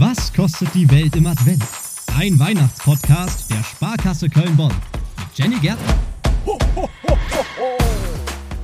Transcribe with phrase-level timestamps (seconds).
[0.00, 1.62] Was kostet die Welt im Advent?
[2.16, 4.72] Ein Weihnachtspodcast der Sparkasse Köln-Bonn
[5.18, 5.94] mit Jenny Gärtner.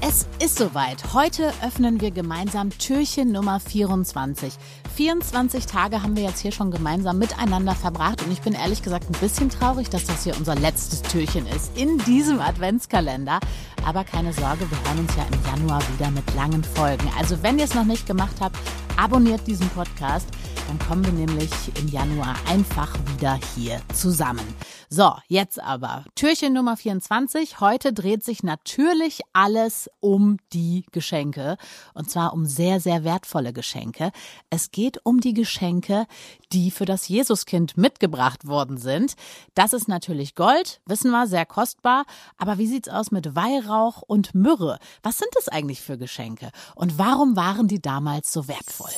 [0.00, 1.12] Es ist soweit.
[1.12, 4.54] Heute öffnen wir gemeinsam Türchen Nummer 24.
[4.94, 9.10] 24 Tage haben wir jetzt hier schon gemeinsam miteinander verbracht und ich bin ehrlich gesagt
[9.10, 13.40] ein bisschen traurig, dass das hier unser letztes Türchen ist in diesem Adventskalender.
[13.84, 17.10] Aber keine Sorge, wir hören uns ja im Januar wieder mit langen Folgen.
[17.18, 18.56] Also wenn ihr es noch nicht gemacht habt,
[18.96, 20.28] abonniert diesen Podcast.
[20.66, 24.46] Dann kommen wir nämlich im Januar einfach wieder hier zusammen.
[24.88, 27.60] So, jetzt aber Türchen Nummer 24.
[27.60, 31.56] Heute dreht sich natürlich alles um die Geschenke.
[31.94, 34.12] Und zwar um sehr, sehr wertvolle Geschenke.
[34.50, 36.06] Es geht um die Geschenke,
[36.52, 39.14] die für das Jesuskind mitgebracht worden sind.
[39.54, 42.04] Das ist natürlich Gold, wissen wir, sehr kostbar.
[42.36, 44.78] Aber wie sieht's aus mit Weihrauch und Myrrhe?
[45.02, 46.50] Was sind das eigentlich für Geschenke?
[46.74, 48.92] Und warum waren die damals so wertvoll?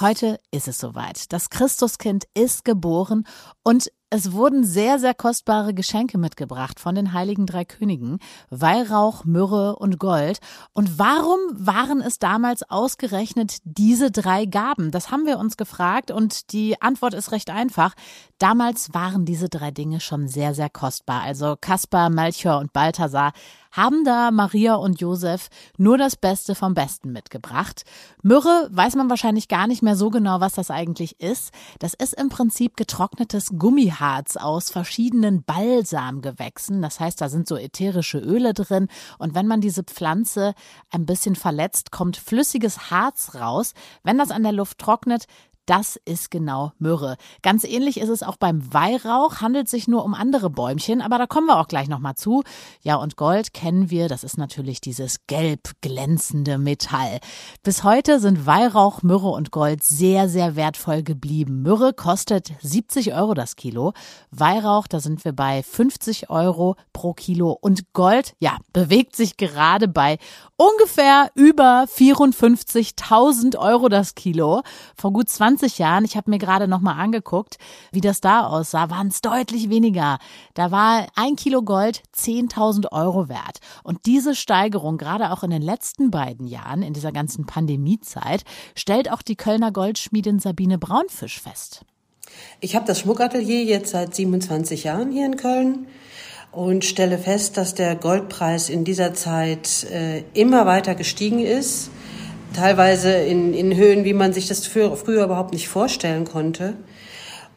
[0.00, 1.30] Heute ist es soweit.
[1.30, 3.26] Das Christuskind ist geboren
[3.62, 8.18] und es wurden sehr, sehr kostbare Geschenke mitgebracht von den heiligen drei Königen.
[8.48, 10.40] Weihrauch, Myrrhe und Gold.
[10.72, 14.90] Und warum waren es damals ausgerechnet diese drei Gaben?
[14.90, 17.94] Das haben wir uns gefragt und die Antwort ist recht einfach.
[18.38, 21.22] Damals waren diese drei Dinge schon sehr, sehr kostbar.
[21.22, 23.32] Also Kaspar, Melchior und Balthasar
[23.72, 27.84] haben da Maria und Josef nur das Beste vom Besten mitgebracht.
[28.22, 31.52] Myrrhe weiß man wahrscheinlich gar nicht mehr so genau, was das eigentlich ist.
[31.78, 36.82] Das ist im Prinzip getrocknetes Gummiharz aus verschiedenen Balsamgewächsen.
[36.82, 38.88] Das heißt, da sind so ätherische Öle drin.
[39.18, 40.54] Und wenn man diese Pflanze
[40.90, 43.74] ein bisschen verletzt, kommt flüssiges Harz raus.
[44.02, 45.26] Wenn das an der Luft trocknet,
[45.70, 47.16] das ist genau Myrrhe.
[47.42, 51.28] Ganz ähnlich ist es auch beim Weihrauch, handelt sich nur um andere Bäumchen, aber da
[51.28, 52.42] kommen wir auch gleich nochmal zu.
[52.82, 57.20] Ja, und Gold kennen wir, das ist natürlich dieses gelb glänzende Metall.
[57.62, 61.62] Bis heute sind Weihrauch, Myrrhe und Gold sehr, sehr wertvoll geblieben.
[61.62, 63.92] Myrrhe kostet 70 Euro das Kilo.
[64.32, 67.56] Weihrauch, da sind wir bei 50 Euro pro Kilo.
[67.60, 70.18] Und Gold, ja, bewegt sich gerade bei
[70.56, 74.62] ungefähr über 54.000 Euro das Kilo.
[74.96, 77.58] Vor gut 20 20 Jahren, ich habe mir gerade nochmal angeguckt,
[77.92, 80.18] wie das da aussah, waren es deutlich weniger.
[80.54, 83.60] Da war ein Kilo Gold 10.000 Euro wert.
[83.82, 88.44] Und diese Steigerung, gerade auch in den letzten beiden Jahren, in dieser ganzen Pandemiezeit,
[88.74, 91.84] stellt auch die Kölner Goldschmiedin Sabine Braunfisch fest.
[92.60, 95.88] Ich habe das Schmuckatelier jetzt seit 27 Jahren hier in Köln
[96.52, 101.90] und stelle fest, dass der Goldpreis in dieser Zeit äh, immer weiter gestiegen ist
[102.54, 106.74] teilweise in, in Höhen, wie man sich das für, früher überhaupt nicht vorstellen konnte.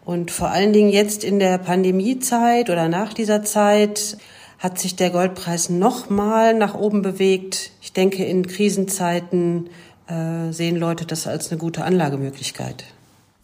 [0.06, 4.18] Und vor allen Dingen jetzt in der Pandemiezeit oder nach dieser Zeit
[4.59, 7.72] hat sich der Goldpreis nochmal nach oben bewegt.
[7.81, 9.70] Ich denke, in Krisenzeiten
[10.08, 12.86] äh, sehen Leute das als eine gute Anlagemöglichkeit.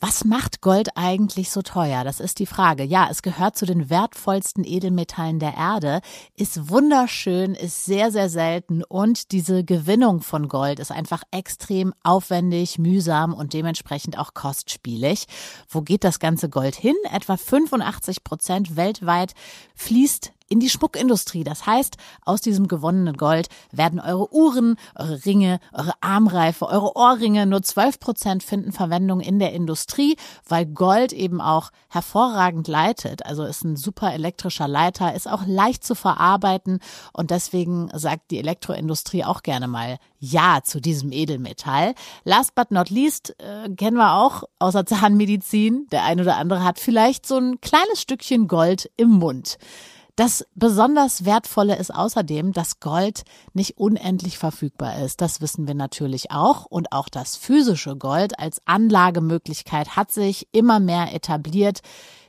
[0.02, 2.06] Was macht Gold eigentlich so teuer?
[2.06, 2.84] Das ist die Frage.
[2.84, 6.00] Ja, es gehört zu den wertvollsten Edelmetallen der Erde,
[6.38, 12.80] ist wunderschön, ist sehr, sehr selten und diese Gewinnung von Gold ist einfach extrem aufwendig,
[12.80, 15.26] mühsam und dementsprechend auch kostspielig.
[15.68, 16.96] Wo geht das ganze Gold hin?
[17.12, 19.34] Etwa 85 Prozent weltweit
[19.76, 21.44] fließt in die Schmuckindustrie.
[21.44, 27.46] Das heißt, aus diesem gewonnenen Gold werden eure Uhren, eure Ringe, eure Armreife, eure Ohrringe,
[27.46, 30.18] nur 12 Prozent finden Verwendung in der Industrie,
[30.48, 33.26] weil Gold eben auch hervorragend leitet.
[33.26, 36.80] Also ist ein super elektrischer Leiter, ist auch leicht zu verarbeiten
[37.14, 41.94] und deswegen sagt die Elektroindustrie auch gerne mal Ja zu diesem Edelmetall.
[42.24, 45.88] Last but not least äh, kennen wir auch außer Zahnmedizin.
[45.92, 49.58] Der ein oder andere hat vielleicht so ein kleines Stückchen Gold im Mund.
[50.20, 55.22] Das besonders Wertvolle ist außerdem, dass Gold nicht unendlich verfügbar ist.
[55.22, 56.66] Das wissen wir natürlich auch.
[56.66, 61.80] Und auch das physische Gold als Anlagemöglichkeit hat sich immer mehr etabliert.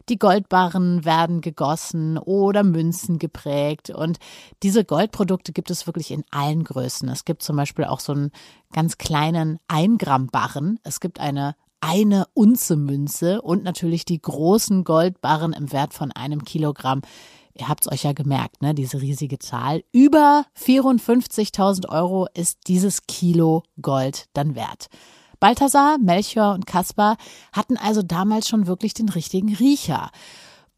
[0.09, 3.91] Die Goldbarren werden gegossen oder Münzen geprägt.
[3.91, 4.21] Und
[4.63, 7.09] diese Goldprodukte gibt es wirklich in allen Größen.
[7.09, 8.31] Es gibt zum Beispiel auch so einen
[8.73, 10.79] ganz kleinen 1 Gramm Barren.
[10.85, 16.45] Es gibt eine eine Unze Münze und natürlich die großen Goldbarren im Wert von einem
[16.45, 17.01] Kilogramm
[17.55, 19.83] ihr habt es euch ja gemerkt, ne, diese riesige Zahl.
[19.93, 24.89] Über 54.000 Euro ist dieses Kilo Gold dann wert.
[25.41, 27.17] Balthasar, Melchior und Kaspar
[27.53, 30.11] hatten also damals schon wirklich den richtigen Riecher.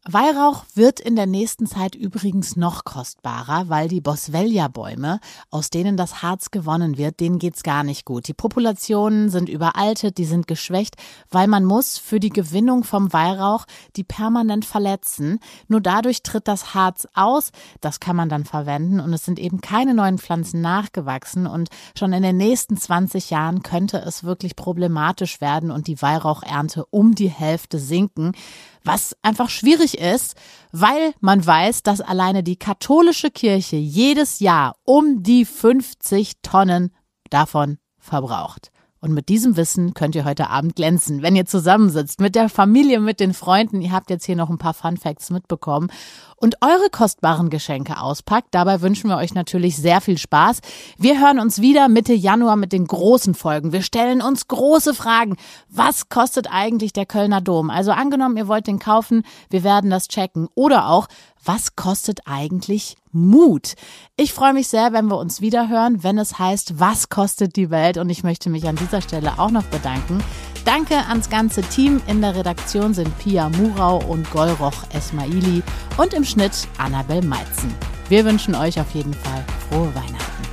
[0.05, 6.21] Weihrauch wird in der nächsten Zeit übrigens noch kostbarer, weil die Boswellia-Bäume, aus denen das
[6.21, 8.27] Harz gewonnen wird, denen geht's gar nicht gut.
[8.27, 10.97] Die Populationen sind überaltet, die sind geschwächt,
[11.31, 13.63] weil man muss für die Gewinnung vom Weihrauch
[13.95, 15.39] die permanent verletzen.
[15.69, 19.61] Nur dadurch tritt das Harz aus, das kann man dann verwenden und es sind eben
[19.61, 25.39] keine neuen Pflanzen nachgewachsen und schon in den nächsten 20 Jahren könnte es wirklich problematisch
[25.39, 28.33] werden und die Weihrauchernte um die Hälfte sinken
[28.83, 30.35] was einfach schwierig ist,
[30.71, 36.93] weil man weiß, dass alleine die katholische Kirche jedes Jahr um die 50 Tonnen
[37.29, 38.72] davon verbraucht.
[39.03, 43.01] Und mit diesem Wissen könnt ihr heute Abend glänzen, wenn ihr zusammensitzt mit der Familie,
[43.01, 43.81] mit den Freunden.
[43.81, 45.89] Ihr habt jetzt hier noch ein paar Fun Facts mitbekommen
[46.37, 48.47] und eure kostbaren Geschenke auspackt.
[48.51, 50.61] Dabei wünschen wir euch natürlich sehr viel Spaß.
[50.97, 53.73] Wir hören uns wieder Mitte Januar mit den großen Folgen.
[53.73, 55.35] Wir stellen uns große Fragen.
[55.67, 57.69] Was kostet eigentlich der Kölner Dom?
[57.69, 60.47] Also angenommen, ihr wollt den kaufen, wir werden das checken.
[60.55, 61.09] Oder auch,
[61.45, 63.73] was kostet eigentlich Mut?
[64.15, 67.69] Ich freue mich sehr, wenn wir uns wieder hören, wenn es heißt, was kostet die
[67.69, 67.97] Welt?
[67.97, 70.23] Und ich möchte mich an dieser Stelle auch noch bedanken.
[70.65, 72.01] Danke ans ganze Team.
[72.07, 75.61] In der Redaktion sind Pia Murau und Golroch Esmaili
[75.97, 77.73] und im Schnitt Annabel Meitzen.
[78.09, 80.43] Wir wünschen euch auf jeden Fall frohe Weihnachten.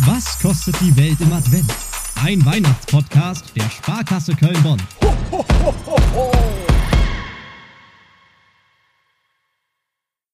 [0.00, 1.72] Was kostet die Welt im Advent?
[2.24, 4.80] Ein Weihnachtspodcast der Sparkasse Köln-Bonn.
[5.02, 5.44] Ho, ho,
[6.14, 6.32] ho,